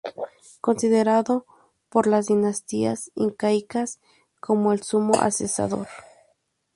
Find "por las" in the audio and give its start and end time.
1.89-2.25